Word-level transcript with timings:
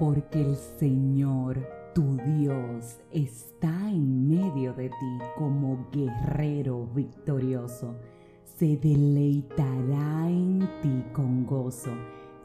porque 0.00 0.40
el 0.40 0.56
Señor, 0.56 1.58
tu 1.94 2.16
Dios, 2.16 2.98
está 3.12 3.90
en 3.90 4.30
medio 4.30 4.72
de 4.72 4.88
ti 4.88 5.18
como 5.36 5.88
guerrero 5.92 6.86
victorioso. 6.94 7.96
Se 8.42 8.78
deleitará 8.78 10.26
en 10.26 10.66
ti 10.80 11.04
con 11.12 11.44
gozo, 11.44 11.92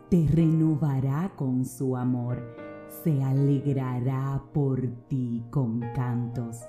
te 0.10 0.28
renovará 0.30 1.32
con 1.38 1.64
su 1.64 1.96
amor, 1.96 2.44
se 3.06 3.24
alegrará 3.24 4.44
por 4.54 4.82
ti 5.08 5.42
con 5.50 5.80
cantos. 5.96 6.60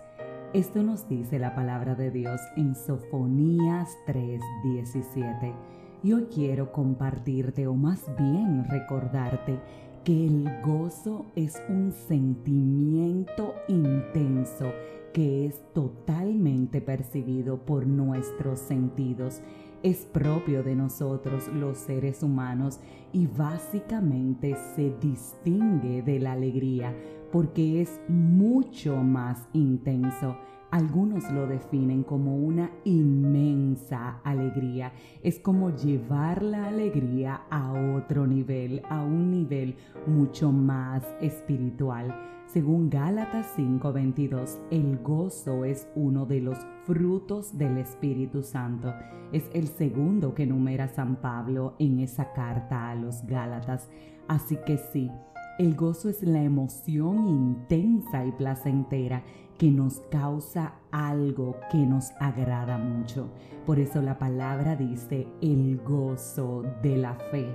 Esto 0.52 0.84
nos 0.84 1.08
dice 1.08 1.40
la 1.40 1.52
palabra 1.56 1.96
de 1.96 2.12
Dios 2.12 2.40
en 2.56 2.76
Sofonías 2.76 3.90
3:17. 4.06 5.52
Y 6.04 6.12
hoy 6.12 6.28
quiero 6.32 6.70
compartirte 6.70 7.66
o 7.66 7.74
más 7.74 8.04
bien 8.16 8.64
recordarte 8.68 9.58
que 10.06 10.24
el 10.24 10.48
gozo 10.62 11.26
es 11.34 11.60
un 11.68 11.90
sentimiento 11.90 13.56
intenso 13.66 14.72
que 15.12 15.46
es 15.46 15.60
totalmente 15.72 16.80
percibido 16.80 17.58
por 17.58 17.88
nuestros 17.88 18.60
sentidos. 18.60 19.40
Es 19.82 20.06
propio 20.06 20.62
de 20.62 20.76
nosotros 20.76 21.48
los 21.48 21.78
seres 21.78 22.22
humanos 22.22 22.78
y 23.12 23.26
básicamente 23.26 24.54
se 24.76 24.94
distingue 25.00 26.02
de 26.02 26.20
la 26.20 26.34
alegría 26.34 26.94
porque 27.32 27.82
es 27.82 28.00
mucho 28.06 28.98
más 28.98 29.48
intenso 29.54 30.36
algunos 30.76 31.30
lo 31.32 31.46
definen 31.46 32.02
como 32.02 32.36
una 32.36 32.70
inmensa 32.84 34.20
alegría. 34.22 34.92
Es 35.22 35.38
como 35.38 35.74
llevar 35.74 36.42
la 36.42 36.66
alegría 36.66 37.44
a 37.48 37.72
otro 37.96 38.26
nivel, 38.26 38.82
a 38.90 39.02
un 39.02 39.30
nivel 39.30 39.76
mucho 40.06 40.52
más 40.52 41.02
espiritual. 41.22 42.14
Según 42.46 42.90
Gálatas 42.90 43.54
5:22, 43.56 44.58
el 44.70 44.98
gozo 44.98 45.64
es 45.64 45.88
uno 45.94 46.26
de 46.26 46.42
los 46.42 46.58
frutos 46.84 47.56
del 47.56 47.78
Espíritu 47.78 48.42
Santo. 48.42 48.92
Es 49.32 49.48
el 49.54 49.68
segundo 49.68 50.34
que 50.34 50.44
numera 50.44 50.88
San 50.88 51.16
Pablo 51.16 51.74
en 51.78 52.00
esa 52.00 52.34
carta 52.34 52.90
a 52.90 52.94
los 52.94 53.26
Gálatas. 53.26 53.88
Así 54.28 54.58
que 54.66 54.76
sí, 54.76 55.10
el 55.58 55.74
gozo 55.74 56.10
es 56.10 56.22
la 56.22 56.42
emoción 56.42 57.26
intensa 57.28 58.26
y 58.26 58.32
placentera 58.32 59.22
que 59.58 59.70
nos 59.70 60.00
causa 60.10 60.74
algo 60.90 61.56
que 61.70 61.78
nos 61.78 62.12
agrada 62.20 62.78
mucho. 62.78 63.30
Por 63.64 63.78
eso 63.78 64.02
la 64.02 64.18
palabra 64.18 64.76
dice 64.76 65.26
el 65.40 65.78
gozo 65.78 66.64
de 66.82 66.96
la 66.96 67.14
fe, 67.14 67.46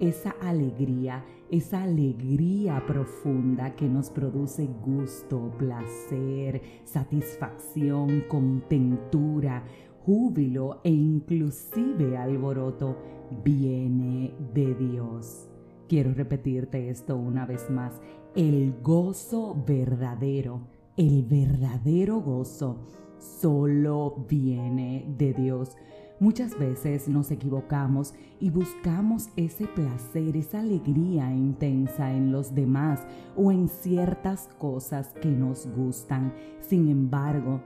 esa 0.00 0.34
alegría, 0.40 1.24
esa 1.50 1.82
alegría 1.82 2.84
profunda 2.86 3.74
que 3.74 3.88
nos 3.88 4.10
produce 4.10 4.66
gusto, 4.66 5.52
placer, 5.58 6.62
satisfacción, 6.84 8.24
contentura, 8.28 9.64
júbilo 10.04 10.80
e 10.84 10.90
inclusive 10.90 12.16
alboroto, 12.16 12.96
viene 13.44 14.32
de 14.54 14.74
Dios. 14.74 15.48
Quiero 15.88 16.14
repetirte 16.14 16.90
esto 16.90 17.16
una 17.16 17.46
vez 17.46 17.68
más, 17.70 18.00
el 18.34 18.74
gozo 18.82 19.56
verdadero 19.66 20.77
el 20.98 21.22
verdadero 21.22 22.20
gozo 22.20 22.76
solo 23.18 24.26
viene 24.28 25.06
de 25.16 25.32
Dios. 25.32 25.76
Muchas 26.18 26.58
veces 26.58 27.06
nos 27.06 27.30
equivocamos 27.30 28.14
y 28.40 28.50
buscamos 28.50 29.28
ese 29.36 29.68
placer, 29.68 30.36
esa 30.36 30.58
alegría 30.58 31.32
intensa 31.32 32.12
en 32.12 32.32
los 32.32 32.52
demás 32.52 33.06
o 33.36 33.52
en 33.52 33.68
ciertas 33.68 34.48
cosas 34.58 35.14
que 35.22 35.28
nos 35.28 35.68
gustan. 35.68 36.34
Sin 36.60 36.88
embargo, 36.88 37.60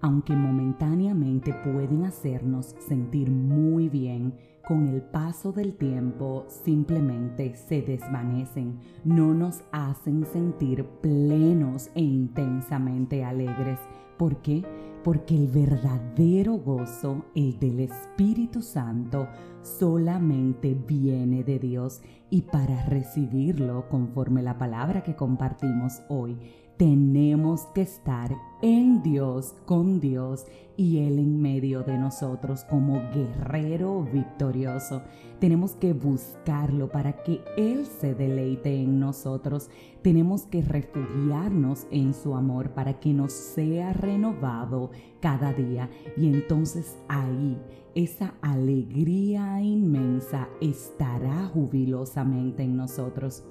aunque 0.00 0.34
momentáneamente 0.34 1.52
pueden 1.64 2.04
hacernos 2.04 2.76
sentir 2.86 3.30
muy 3.30 3.88
bien, 3.88 4.34
con 4.66 4.86
el 4.86 5.00
paso 5.00 5.50
del 5.50 5.76
tiempo 5.76 6.44
simplemente 6.48 7.54
se 7.54 7.80
desvanecen, 7.80 8.78
no 9.02 9.32
nos 9.32 9.62
hacen 9.72 10.26
sentir 10.26 10.84
plenos 11.00 11.90
e 11.94 12.02
intensamente 12.02 13.24
alegres. 13.24 13.80
¿Por 14.18 14.42
qué? 14.42 14.64
Porque 15.02 15.34
el 15.34 15.48
verdadero 15.48 16.54
gozo, 16.58 17.24
el 17.34 17.58
del 17.58 17.80
Espíritu 17.80 18.60
Santo, 18.60 19.26
solamente 19.62 20.74
viene 20.74 21.44
de 21.44 21.58
Dios 21.58 22.02
y 22.28 22.42
para 22.42 22.84
recibirlo, 22.86 23.88
conforme 23.88 24.42
la 24.42 24.58
palabra 24.58 25.02
que 25.02 25.16
compartimos 25.16 26.02
hoy, 26.08 26.36
tenemos 26.78 27.66
que 27.74 27.82
estar 27.82 28.34
en 28.62 29.02
Dios, 29.02 29.54
con 29.66 29.98
Dios 29.98 30.46
y 30.76 30.98
Él 30.98 31.18
en 31.18 31.42
medio 31.42 31.82
de 31.82 31.98
nosotros 31.98 32.64
como 32.70 33.02
guerrero 33.12 34.04
victorioso. 34.12 35.02
Tenemos 35.40 35.72
que 35.72 35.92
buscarlo 35.92 36.88
para 36.88 37.24
que 37.24 37.40
Él 37.56 37.84
se 37.84 38.14
deleite 38.14 38.76
en 38.76 39.00
nosotros. 39.00 39.70
Tenemos 40.02 40.42
que 40.42 40.62
refugiarnos 40.62 41.88
en 41.90 42.14
su 42.14 42.36
amor 42.36 42.70
para 42.70 43.00
que 43.00 43.12
nos 43.12 43.32
sea 43.32 43.92
renovado 43.92 44.92
cada 45.20 45.52
día. 45.52 45.90
Y 46.16 46.28
entonces 46.28 46.96
ahí 47.08 47.58
esa 47.96 48.34
alegría 48.40 49.60
inmensa 49.60 50.48
estará 50.60 51.46
jubilosamente 51.46 52.62
en 52.62 52.76
nosotros 52.76 53.42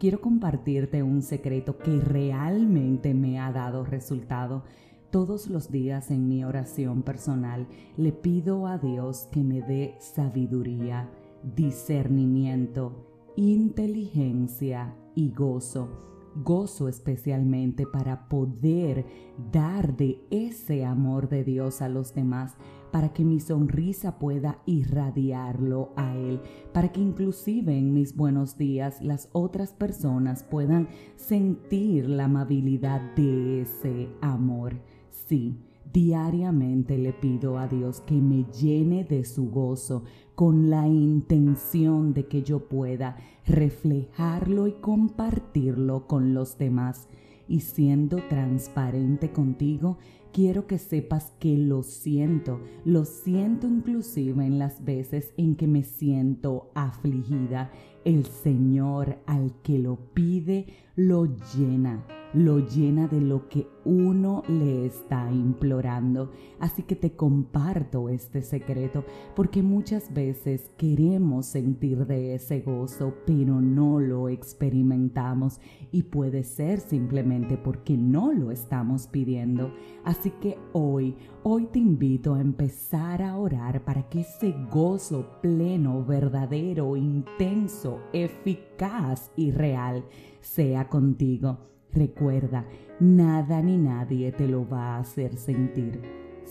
quiero 0.00 0.22
compartirte 0.22 1.02
un 1.02 1.20
secreto 1.22 1.76
que 1.76 2.00
realmente 2.00 3.12
me 3.12 3.38
ha 3.38 3.52
dado 3.52 3.84
resultado. 3.84 4.64
Todos 5.10 5.48
los 5.48 5.70
días 5.70 6.10
en 6.10 6.26
mi 6.26 6.42
oración 6.42 7.02
personal 7.02 7.68
le 7.96 8.10
pido 8.10 8.66
a 8.66 8.78
Dios 8.78 9.28
que 9.30 9.44
me 9.44 9.60
dé 9.60 9.96
sabiduría, 10.00 11.10
discernimiento, 11.54 13.06
inteligencia 13.36 14.96
y 15.14 15.32
gozo 15.32 16.19
gozo 16.34 16.88
especialmente 16.88 17.86
para 17.86 18.28
poder 18.28 19.06
dar 19.52 19.96
de 19.96 20.20
ese 20.30 20.84
amor 20.84 21.28
de 21.28 21.44
Dios 21.44 21.82
a 21.82 21.88
los 21.88 22.14
demás, 22.14 22.56
para 22.90 23.12
que 23.12 23.24
mi 23.24 23.40
sonrisa 23.40 24.18
pueda 24.18 24.60
irradiarlo 24.66 25.92
a 25.96 26.16
Él, 26.16 26.40
para 26.72 26.90
que 26.90 27.00
inclusive 27.00 27.76
en 27.76 27.92
mis 27.92 28.16
buenos 28.16 28.58
días 28.58 29.00
las 29.00 29.28
otras 29.32 29.72
personas 29.72 30.42
puedan 30.42 30.88
sentir 31.16 32.08
la 32.08 32.24
amabilidad 32.24 33.00
de 33.14 33.62
ese 33.62 34.08
amor. 34.20 34.74
Sí, 35.10 35.56
Diariamente 35.92 36.98
le 36.98 37.12
pido 37.12 37.58
a 37.58 37.66
Dios 37.66 38.00
que 38.00 38.14
me 38.14 38.44
llene 38.52 39.02
de 39.02 39.24
su 39.24 39.50
gozo 39.50 40.04
con 40.36 40.70
la 40.70 40.86
intención 40.86 42.14
de 42.14 42.26
que 42.26 42.42
yo 42.42 42.68
pueda 42.68 43.16
reflejarlo 43.46 44.68
y 44.68 44.72
compartirlo 44.74 46.06
con 46.06 46.32
los 46.32 46.58
demás. 46.58 47.08
Y 47.48 47.60
siendo 47.60 48.18
transparente 48.28 49.32
contigo, 49.32 49.98
quiero 50.32 50.68
que 50.68 50.78
sepas 50.78 51.32
que 51.40 51.56
lo 51.58 51.82
siento, 51.82 52.60
lo 52.84 53.04
siento 53.04 53.66
inclusive 53.66 54.46
en 54.46 54.60
las 54.60 54.84
veces 54.84 55.32
en 55.36 55.56
que 55.56 55.66
me 55.66 55.82
siento 55.82 56.70
afligida. 56.74 57.72
El 58.04 58.26
Señor 58.26 59.18
al 59.26 59.52
que 59.62 59.78
lo 59.78 59.96
pide, 60.14 60.66
lo 60.96 61.26
llena 61.54 62.04
lo 62.32 62.60
llena 62.60 63.08
de 63.08 63.20
lo 63.20 63.48
que 63.48 63.66
uno 63.84 64.42
le 64.48 64.86
está 64.86 65.30
implorando. 65.32 66.30
Así 66.58 66.82
que 66.82 66.94
te 66.94 67.12
comparto 67.12 68.08
este 68.08 68.42
secreto 68.42 69.04
porque 69.34 69.62
muchas 69.62 70.12
veces 70.12 70.70
queremos 70.76 71.46
sentir 71.46 72.06
de 72.06 72.34
ese 72.34 72.60
gozo, 72.60 73.14
pero 73.26 73.60
no 73.60 73.98
lo 73.98 74.28
experimentamos 74.28 75.60
y 75.90 76.04
puede 76.04 76.44
ser 76.44 76.80
simplemente 76.80 77.56
porque 77.56 77.96
no 77.96 78.32
lo 78.32 78.50
estamos 78.50 79.06
pidiendo. 79.06 79.72
Así 80.04 80.30
que 80.40 80.56
hoy, 80.72 81.16
hoy 81.42 81.66
te 81.66 81.78
invito 81.78 82.34
a 82.34 82.40
empezar 82.40 83.22
a 83.22 83.36
orar 83.36 83.84
para 83.84 84.08
que 84.08 84.20
ese 84.20 84.54
gozo 84.70 85.26
pleno, 85.42 86.04
verdadero, 86.04 86.96
intenso, 86.96 87.89
eficaz 88.12 89.30
y 89.36 89.50
real 89.50 90.04
sea 90.40 90.88
contigo 90.88 91.70
Recuerda, 91.92 92.66
nada 93.00 93.60
ni 93.62 93.76
nadie 93.76 94.30
te 94.30 94.46
lo 94.46 94.68
va 94.68 94.94
a 94.94 95.00
hacer 95.00 95.36
sentir, 95.36 96.00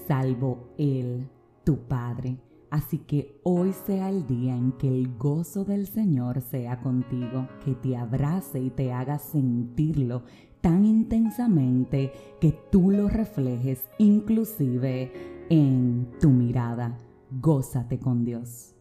salvo 0.08 0.70
Él, 0.78 1.30
tu 1.64 1.78
Padre. 1.88 2.38
Así 2.70 3.00
que 3.00 3.40
hoy 3.44 3.72
sea 3.72 4.10
el 4.10 4.28
día 4.28 4.56
en 4.56 4.74
que 4.74 4.88
el 4.88 5.18
gozo 5.18 5.64
del 5.64 5.88
Señor 5.88 6.42
sea 6.42 6.82
contigo, 6.82 7.48
que 7.64 7.74
te 7.74 7.96
abrace 7.96 8.60
y 8.60 8.70
te 8.70 8.92
haga 8.92 9.18
sentirlo 9.18 10.24
tan 10.62 10.86
intensamente 10.86 12.12
que 12.42 12.54
tú 12.70 12.92
lo 12.92 13.08
reflejes 13.08 13.82
inclusive 13.98 15.12
en 15.50 16.12
tu 16.20 16.30
mirada. 16.30 16.98
Gózate 17.32 17.98
con 17.98 18.26
Dios. 18.26 18.76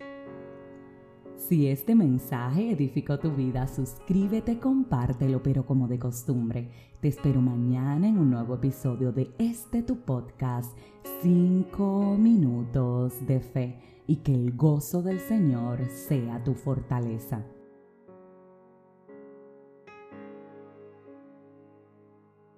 Si 1.48 1.66
este 1.66 1.94
mensaje 1.94 2.72
edificó 2.72 3.18
tu 3.18 3.30
vida, 3.30 3.66
suscríbete, 3.68 4.58
compártelo, 4.58 5.42
pero 5.42 5.64
como 5.64 5.88
de 5.88 5.98
costumbre, 5.98 6.70
te 7.00 7.08
espero 7.08 7.40
mañana 7.40 8.06
en 8.06 8.18
un 8.18 8.30
nuevo 8.30 8.56
episodio 8.56 9.12
de 9.12 9.30
este 9.38 9.82
tu 9.82 9.96
podcast, 9.96 10.76
5 11.22 12.18
minutos 12.18 13.26
de 13.26 13.40
fe, 13.40 13.78
y 14.06 14.16
que 14.16 14.34
el 14.34 14.58
gozo 14.58 15.00
del 15.00 15.20
Señor 15.20 15.86
sea 15.88 16.44
tu 16.44 16.52
fortaleza. 16.52 17.46